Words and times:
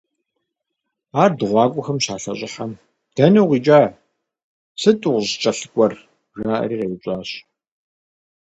Ар 1.21 1.31
дыгъуакӀуэхэм 1.37 1.97
щалъэщӀыхьэм:- 2.03 2.71
Дэнэ 3.15 3.39
укъикӀа? 3.43 3.81
сыт 4.81 5.01
укъыщӀыткӀэлъыкӀуэр?– 5.07 5.93
жаӀэри 6.39 6.75
къеупщӀащ. 6.81 7.29